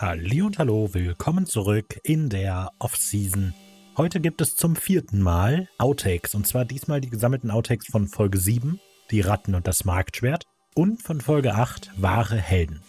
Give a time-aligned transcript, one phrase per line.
[0.00, 3.52] Halli und hallo, willkommen zurück in der Off-Season.
[3.96, 8.38] Heute gibt es zum vierten Mal Outtakes und zwar diesmal die gesammelten Outtakes von Folge
[8.38, 8.78] 7,
[9.10, 10.44] die Ratten und das Marktschwert
[10.76, 12.80] und von Folge 8, wahre Helden.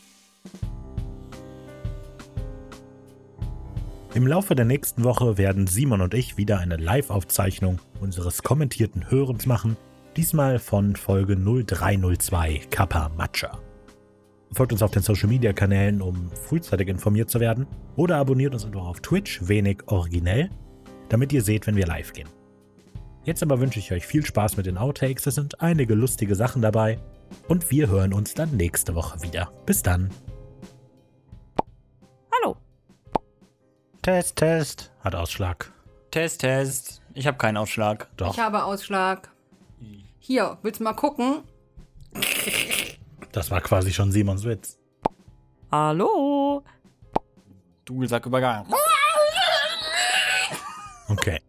[4.13, 9.47] Im Laufe der nächsten Woche werden Simon und ich wieder eine Live-Aufzeichnung unseres kommentierten Hörens
[9.47, 9.77] machen,
[10.15, 13.57] diesmal von Folge 0302 Kappa Matcha.
[14.51, 17.67] Folgt uns auf den Social Media Kanälen, um frühzeitig informiert zu werden.
[17.95, 20.49] Oder abonniert uns einfach auf Twitch, wenig originell,
[21.07, 22.27] damit ihr seht, wenn wir live gehen.
[23.23, 25.27] Jetzt aber wünsche ich euch viel Spaß mit den Outtakes.
[25.27, 26.99] Es sind einige lustige Sachen dabei.
[27.47, 29.51] Und wir hören uns dann nächste Woche wieder.
[29.67, 30.09] Bis dann.
[32.33, 32.55] Hallo.
[34.01, 34.91] Test, Test.
[35.01, 35.71] Hat Ausschlag.
[36.09, 37.03] Test, Test.
[37.13, 38.09] Ich habe keinen Ausschlag.
[38.17, 38.33] Doch.
[38.33, 39.29] Ich habe Ausschlag.
[40.17, 41.43] Hier, willst du mal gucken?
[43.31, 44.77] Das war quasi schon Simons Witz.
[45.71, 46.63] Hallo.
[47.85, 48.65] Dudelsack Übergang.
[51.07, 51.41] Okay.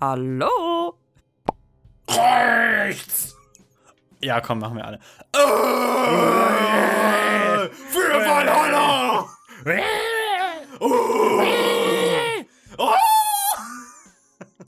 [0.00, 0.94] Hallo.
[2.08, 3.36] Rechts!
[4.20, 5.00] Ja, komm, machen wir alle.
[7.72, 9.26] Für Valhalla!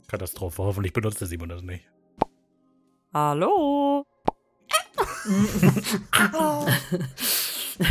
[0.07, 0.63] Katastrophe.
[0.63, 1.85] Hoffentlich benutzt der Simon das nicht.
[3.13, 3.86] Hallo.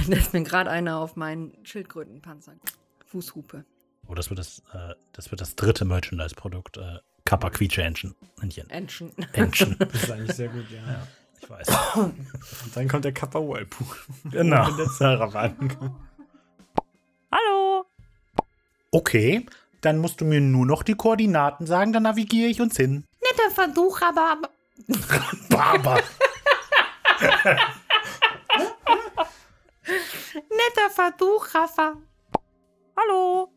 [0.08, 2.54] Da ist mir gerade einer auf meinen Schildkrötenpanzer.
[3.06, 3.64] Fußhupe.
[4.08, 6.76] Oh, das wird das, äh, das, wird das dritte Merchandise-Produkt.
[6.76, 8.14] Äh, Kappa Quietsche Entchen.
[8.40, 8.68] Entchen.
[8.70, 9.12] Entchen.
[9.32, 9.76] Entchen.
[9.78, 11.06] Das ist eigentlich sehr gut, ja.
[11.40, 11.68] Ich weiß.
[11.96, 13.86] Und dann kommt der Kappa Whirlpool.
[14.30, 14.66] Genau.
[14.68, 15.96] Wenn der Zaravan kommt.
[17.32, 17.84] Hallo.
[18.90, 19.46] Okay,
[19.80, 23.04] dann musst du mir nur noch die Koordinaten sagen, dann navigiere ich uns hin.
[23.20, 24.48] Netter Versuch, aber, aber
[25.48, 26.00] Barber.
[30.34, 31.94] Netter Versuch, Rafa.
[32.96, 33.52] Hallo.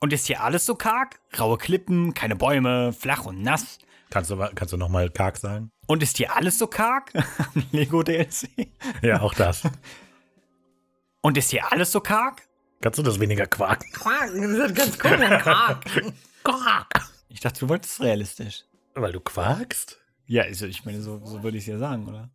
[0.00, 1.20] Und ist hier alles so karg?
[1.38, 3.78] Raue Klippen, keine Bäume, flach und nass.
[4.10, 5.70] kannst, du, kannst du noch mal karg sagen?
[5.86, 7.12] Und ist hier alles so karg?
[7.72, 8.48] Lego DLC.
[9.02, 9.62] Ja, auch das.
[11.20, 12.42] Und ist hier alles so karg?
[12.80, 13.90] kannst du das weniger quaken?
[13.92, 15.38] Quark, das ist ganz cool.
[15.40, 15.84] Quark.
[16.44, 17.10] Quark.
[17.28, 18.64] Ich dachte, du wolltest realistisch.
[18.94, 19.98] Weil du quakst?
[20.26, 22.30] Ja, also ich meine, so, so würde ich es ja sagen, oder?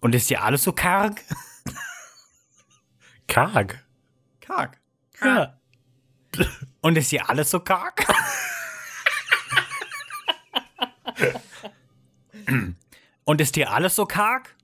[0.00, 1.22] Und ist hier alles so karg?
[3.26, 3.84] Karg.
[4.40, 4.80] Karg.
[5.22, 5.58] Ja.
[6.80, 8.06] Und ist hier alles so karg?
[13.24, 14.56] Und ist hier alles so karg?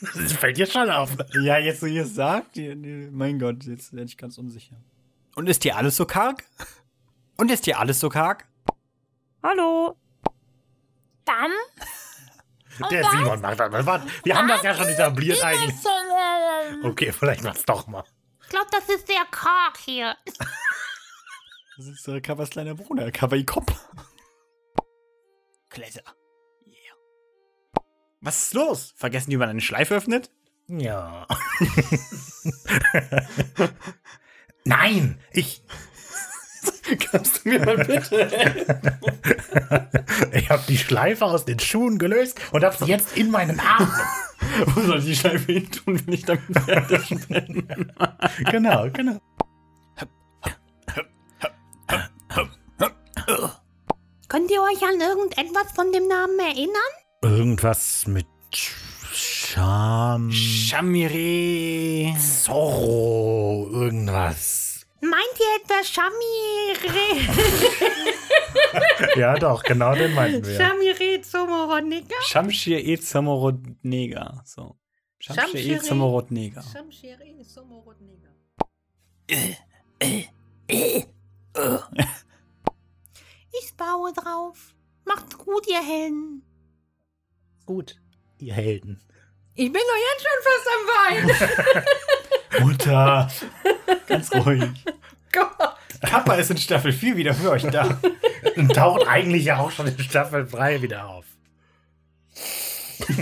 [0.00, 1.10] Das fällt dir schon auf.
[1.40, 4.76] Ja, jetzt so ihr es sagt, mein Gott, jetzt werde ich ganz unsicher.
[5.36, 6.42] Und ist hier alles so karg?
[7.36, 8.48] Und ist hier alles so karg?
[9.42, 9.96] Hallo?
[11.24, 11.52] Dann
[12.90, 13.86] Der Simon macht das.
[13.86, 15.74] Warte, Wir haben das ja schon etabliert eigentlich.
[15.74, 18.04] ich Okay, vielleicht mach's doch mal.
[18.48, 20.16] glaube, das ist sehr karg hier.
[21.78, 23.70] Das ist äh, Kappers kleiner Bruder, Kappa Kopf.
[25.68, 26.02] Klasse.
[26.66, 27.82] Yeah.
[28.22, 28.94] Was ist los?
[28.96, 30.30] Vergessen, wie man eine Schleife öffnet?
[30.68, 31.26] Ja.
[34.64, 35.62] Nein, ich.
[37.10, 38.28] Kannst du mir mal bitte
[40.32, 43.92] Ich habe die Schleife aus den Schuhen gelöst und habe sie jetzt in meinen Armen.
[44.66, 47.68] Wo soll ich die Schleife hin tun, wenn ich damit fertig bin?
[48.50, 49.18] Genau, genau.
[54.28, 56.74] Könnt ihr euch an irgendetwas von dem Namen erinnern?
[57.22, 58.26] Irgendwas mit
[59.12, 60.30] Scham.
[60.30, 62.14] Chamire.
[62.18, 63.68] Zorro.
[63.72, 64.65] Irgendwas.
[65.00, 67.26] Meint ihr etwa Shamire?
[69.16, 70.56] Ja, doch, genau den meinten wir.
[70.56, 72.14] Shamire Zomoronika.
[72.22, 74.42] Shamshir e Zamorod Neger.
[74.44, 74.76] So.
[75.18, 76.62] Shamshir e Shamshir- Neger.
[76.62, 78.30] Shamshire Zomoronika.
[83.58, 84.74] Ich baue drauf.
[85.04, 86.42] Macht's gut, ihr Helden.
[87.64, 87.96] Gut,
[88.38, 89.00] ihr Helden.
[89.58, 90.84] Ich bin doch jetzt schon fast am
[92.60, 92.62] Wein.
[92.66, 93.28] Mutter.
[94.06, 94.68] Ganz ruhig.
[95.32, 95.76] Gott.
[96.02, 97.98] Kappa ist in Staffel 4 wieder für euch da.
[98.56, 101.24] Und taucht eigentlich ja auch schon in Staffel 3 wieder auf.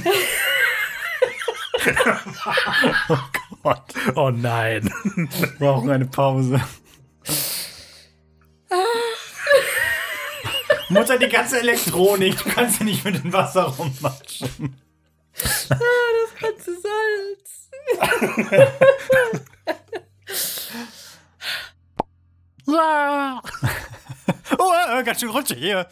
[3.08, 3.19] Oh
[3.62, 3.93] Gott.
[4.14, 4.91] Oh nein.
[5.14, 6.61] Wir brauchen eine Pause.
[10.88, 14.81] Mutter, die ganze Elektronik, du kannst sie nicht mit dem Wasser rummatschen.
[16.40, 17.70] Ganze Salz.
[24.58, 25.86] Oh, äh, ganz schön rutschig hier.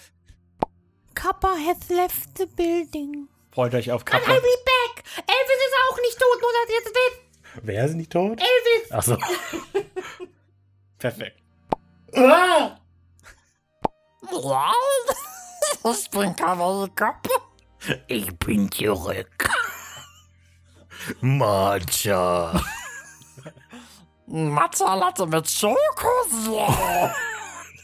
[1.14, 3.28] Kappa has left the building.
[3.52, 4.32] Freut euch auf I'll Kappa.
[4.32, 5.04] be back.
[5.16, 7.20] Elvis ist auch nicht tot, nur dass ihr es wisst.
[7.64, 8.40] Wer ist nicht tot?
[8.40, 8.92] Elvis.
[8.92, 9.16] Achso.
[10.98, 11.38] Perfekt.
[12.14, 12.78] Ah!
[15.92, 17.28] Ich bin Kavalkap.
[18.06, 19.50] Ich bin zurück.
[21.20, 22.62] Matcha.
[24.26, 26.48] Matcha Latte mit Schokos.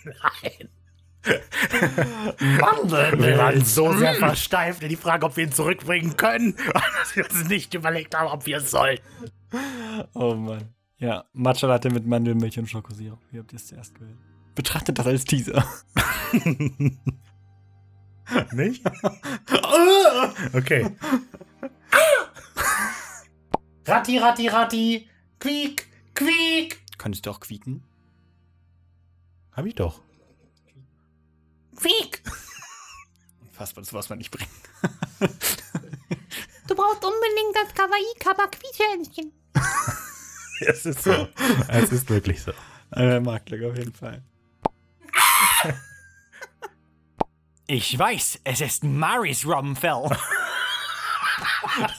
[0.05, 0.69] Nein.
[2.61, 3.23] Mandeln.
[3.23, 6.57] Wir waren so sehr versteift in die Frage, ob wir ihn zurückbringen können,
[7.01, 9.03] dass wir uns nicht überlegt haben, ob wir es sollten.
[10.15, 10.75] Oh Mann.
[10.99, 13.19] Ja, Matcha Latte mit Mandelmilch und Schokosirup.
[13.31, 14.17] Wie habt ihr es zuerst gewählt?
[14.55, 15.65] Betrachtet das als Teaser.
[18.53, 18.85] Nicht?
[20.55, 20.97] Okay.
[23.87, 25.09] Ratti, ratti, ratti.
[25.39, 26.81] Quiek, quiek.
[26.99, 27.83] Könntest du auch quieken?
[29.53, 30.01] Hab ich doch.
[31.77, 32.23] Quiek.
[33.53, 34.51] Fassbar, das was man nicht bringen.
[36.69, 39.33] Du brauchst unbedingt das Kawaii-Kawaii-Quietschhähnchen.
[40.61, 41.29] Es ist so.
[41.69, 42.53] es ist wirklich so.
[42.93, 44.23] Äh, Marktglück auf jeden Fall.
[47.71, 50.09] Ich weiß, es ist Maris Rumfell.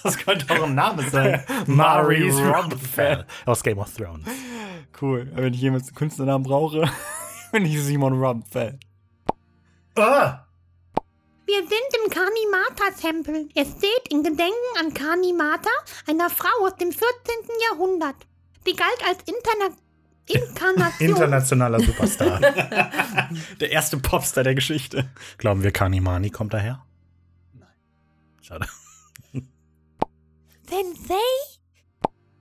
[0.02, 1.46] Das könnte auch ein Name sein.
[1.68, 4.28] Maurice Rumpfell aus Game of Thrones.
[5.00, 5.32] Cool.
[5.32, 6.92] Wenn ich jemals einen Künstlernamen brauche,
[7.52, 8.80] bin ich Simon Rumpfell.
[9.96, 10.48] Ah.
[11.46, 13.50] Wir sind im Kanimata-Tempel.
[13.54, 15.70] Es steht in Gedenken an Kanimata,
[16.08, 17.06] einer Frau aus dem 14.
[17.70, 18.16] Jahrhundert.
[18.66, 19.76] Sie galt als Interna
[20.30, 21.10] Inkarnation.
[21.10, 22.40] Internationaler Superstar.
[23.60, 25.10] Der erste Popstar der Geschichte.
[25.38, 26.86] Glauben wir, Kanimani kommt daher?
[27.54, 27.68] Nein.
[28.42, 28.68] Schade.
[30.70, 31.16] Sensei?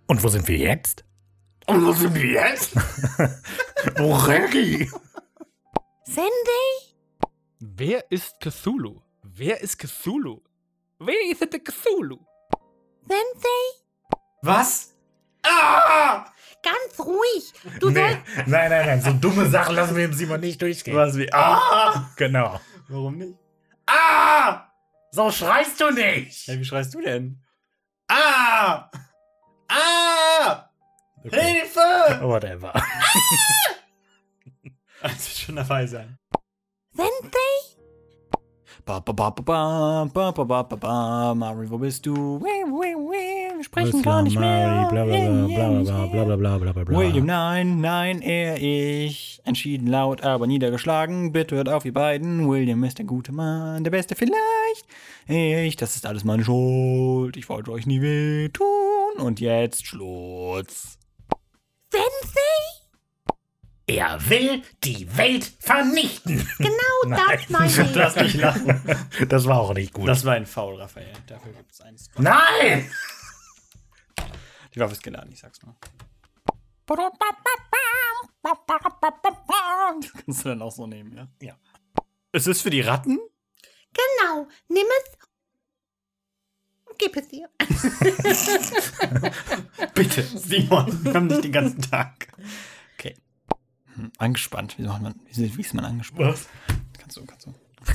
[0.06, 1.05] Und wo sind wir jetzt?
[1.67, 2.75] Und wo sind wir jetzt?
[3.96, 4.90] Wo Reggie?
[6.05, 6.94] Sensei?
[7.61, 9.00] Wer ist Cthulhu?
[9.23, 10.43] Wer ist Cthulhu?
[10.99, 12.19] Wer ist der Cthulhu?
[13.02, 13.82] Sensei?
[14.43, 14.94] Was?
[15.43, 16.26] Ah!
[16.70, 17.52] Ganz ruhig.
[17.80, 18.00] Du Nee.
[18.00, 18.18] sollst.
[18.48, 19.00] Nein, nein, nein.
[19.02, 20.96] So dumme Sachen lassen wir dem Simon nicht durchgehen.
[20.96, 21.32] Was wie?
[21.32, 22.10] Ah!
[22.16, 22.60] Genau.
[22.88, 23.34] Warum nicht?
[23.86, 24.66] Ah!
[25.10, 26.46] So schreist du nicht!
[26.46, 27.42] Ja, wie schreist du denn?
[28.08, 28.90] Ah!
[29.68, 30.70] Ah!
[31.24, 31.40] Okay.
[31.60, 32.20] Hilfe!
[32.22, 32.72] Whatever.
[35.00, 36.18] Also schon dabei sein.
[36.92, 37.08] Sensei?
[37.30, 37.77] Ba,
[38.88, 41.35] ba, ba, ba, ba, ba, ba, ba, ba, ba.
[41.35, 42.40] Mari, wo bist du?
[42.40, 43.56] Wee, wee, wee.
[43.56, 44.88] Wir sprechen gar nicht mehr.
[44.90, 46.96] Bla bla bla bla.
[46.96, 49.43] William, nein, nein, er, ich.
[49.44, 51.32] Entschieden laut, aber niedergeschlagen.
[51.32, 52.49] Bitte hört auf, ihr beiden.
[52.49, 54.87] William ist der gute Mann, der Beste vielleicht.
[55.26, 57.37] Ich, das ist alles meine Schuld.
[57.37, 59.19] Ich wollte euch nie wehtun.
[59.19, 60.99] Und jetzt Schluss.
[61.93, 62.27] Sensei?
[63.88, 66.46] Er will die Welt vernichten!
[66.58, 67.94] Genau das meine ich.
[67.94, 68.81] Lass nicht lachen.
[69.29, 70.06] Das war auch nicht gut.
[70.06, 71.12] Das war ein Foul, Raphael.
[71.26, 72.23] Dafür gibt es einen Strike.
[72.23, 72.90] Nein!
[74.75, 75.75] Die Waffe ist geladen, ich sag's nur.
[80.00, 81.29] Das kannst du dann auch so nehmen, ja?
[81.43, 81.55] Ja.
[82.32, 83.19] Ist es für die Ratten?
[83.93, 84.46] Genau.
[84.69, 85.19] Nimm es.
[86.88, 87.49] und Gib es ihr.
[89.94, 92.29] Bitte, Simon, wir haben nicht den ganzen Tag.
[94.18, 94.78] Angespannt.
[94.78, 96.30] Wie macht man, wie, wie ist man angespannt?
[96.30, 96.48] Was?
[96.98, 97.54] Kannst du, kannst du,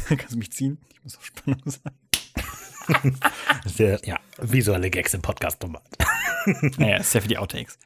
[0.16, 0.78] kannst du mich ziehen?
[0.94, 1.94] Ich muss auf Spannung sein.
[3.66, 5.84] Sehr, ja, visuelle Gags im Podcast-Format.
[6.78, 7.78] Naja, ist ja für die Outtakes.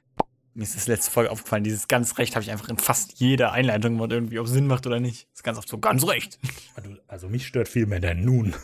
[0.53, 3.51] Mir ist das letzte Folge aufgefallen, dieses ganz recht habe ich einfach in fast jeder
[3.51, 5.27] Einleitung gemacht, irgendwie, ob es Sinn macht oder nicht.
[5.33, 6.39] Ist ganz oft so ganz recht.
[7.07, 8.55] Also mich stört viel mehr der Nun.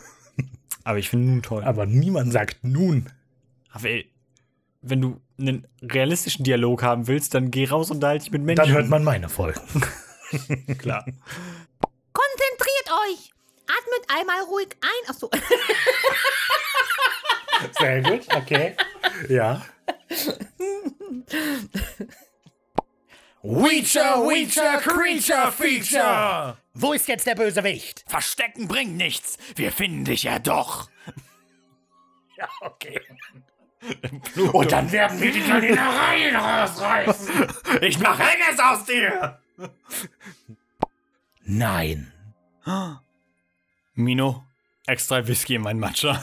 [0.82, 1.64] Aber ich finde nun toll.
[1.64, 3.08] Aber niemand sagt Nun.
[3.70, 4.04] Raphael,
[4.84, 8.64] wenn du einen realistischen Dialog haben willst, dann geh raus und unterhalte dich mit Menschen.
[8.64, 9.60] Dann hört man meine Folgen.
[10.78, 11.04] klar.
[12.12, 13.30] Konzentriert euch.
[13.66, 15.08] Atmet einmal ruhig ein.
[15.08, 15.30] Achso.
[17.78, 18.76] Sehr gut, okay.
[19.28, 19.64] Ja.
[23.42, 26.58] Weecher, Weecher, Creature, Feature!
[26.74, 28.04] Wo ist jetzt der Bösewicht?
[28.06, 29.38] Verstecken bringt nichts.
[29.56, 30.90] Wir finden dich ja doch.
[32.36, 33.00] Ja, okay.
[34.52, 37.46] Und dann werden wir die Kaninereien rausreißen.
[37.82, 39.38] Ich mach Hennes aus dir.
[41.44, 42.12] Nein.
[43.94, 44.44] Mino,
[44.86, 46.22] extra Whisky in mein Matcha.